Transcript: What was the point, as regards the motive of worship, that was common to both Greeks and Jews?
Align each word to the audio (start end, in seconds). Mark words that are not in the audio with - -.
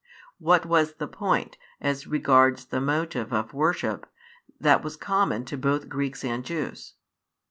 What 0.39 0.65
was 0.65 0.93
the 0.93 1.07
point, 1.07 1.59
as 1.79 2.07
regards 2.07 2.65
the 2.65 2.81
motive 2.81 3.31
of 3.31 3.53
worship, 3.53 4.09
that 4.59 4.83
was 4.83 4.95
common 4.95 5.45
to 5.45 5.57
both 5.59 5.89
Greeks 5.89 6.23
and 6.23 6.43
Jews? 6.43 6.95